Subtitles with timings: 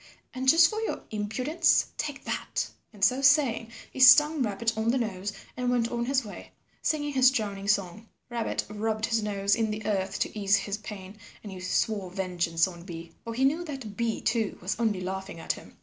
[0.33, 4.97] And just for your impudence, take that." And so saying he stung Rabbit on the
[4.97, 8.09] nose and went on his way, singing his droning song.
[8.27, 12.67] Rabbit rubbed his nose in the earth to ease his pain and he swore vengeance
[12.67, 15.77] on Bee, for he knew that Bee too was only laughing at him.